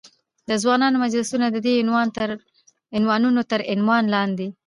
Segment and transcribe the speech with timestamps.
[0.49, 1.73] د ځوانانو مجلسونه، ددې
[2.97, 4.47] عنوانونو تر عنوان لاندې.